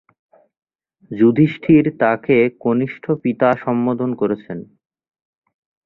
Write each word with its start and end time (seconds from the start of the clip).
যুধিষ্ঠির 1.11 1.85
তাকে 1.99 2.37
কনিষ্ঠ 2.59 3.03
পিতা 3.23 3.49
সম্বোধন 3.63 4.09
করেছেন। 4.15 4.57